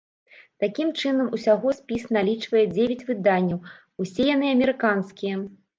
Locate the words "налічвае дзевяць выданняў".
2.19-3.61